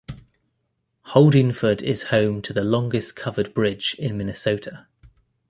Holdingford 1.09 1.83
is 1.83 2.05
home 2.09 2.41
to 2.41 2.53
the 2.53 2.63
longest 2.63 3.15
covered 3.15 3.53
bridge 3.53 3.95
in 3.99 4.17
Minnesota. 4.17 4.87